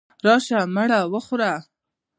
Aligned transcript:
راشئ 0.25 0.59
مړې 0.75 0.99
وخورئ. 1.13 1.53